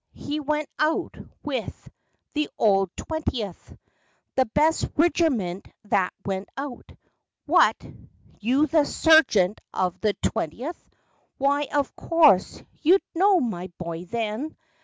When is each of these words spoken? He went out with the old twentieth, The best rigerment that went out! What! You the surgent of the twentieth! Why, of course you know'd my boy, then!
He 0.15 0.39
went 0.39 0.67
out 0.79 1.15
with 1.43 1.87
the 2.33 2.49
old 2.57 2.89
twentieth, 2.97 3.77
The 4.33 4.45
best 4.47 4.87
rigerment 4.97 5.67
that 5.85 6.11
went 6.25 6.49
out! 6.57 6.91
What! 7.45 7.75
You 8.39 8.65
the 8.65 8.83
surgent 8.85 9.61
of 9.75 9.99
the 10.01 10.13
twentieth! 10.13 10.89
Why, 11.37 11.67
of 11.71 11.95
course 11.95 12.63
you 12.81 12.97
know'd 13.13 13.43
my 13.43 13.67
boy, 13.77 14.05
then! 14.05 14.57